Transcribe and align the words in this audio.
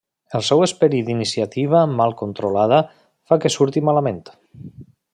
El 0.37 0.43
seu 0.45 0.63
esperit 0.67 1.05
d'iniciativa 1.09 1.83
mal 2.01 2.17
controlada 2.23 2.81
fa 3.31 3.41
que 3.45 3.55
surti 3.59 3.89
malament. 3.91 4.23